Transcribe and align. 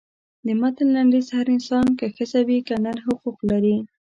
د 0.45 0.47
متن 0.61 0.87
لنډیز 0.95 1.27
هر 1.37 1.47
انسان 1.55 1.85
که 1.99 2.05
ښځه 2.15 2.39
وي 2.47 2.59
که 2.67 2.75
نر 2.83 2.97
حقوق 3.05 3.37
لري. 3.51 3.77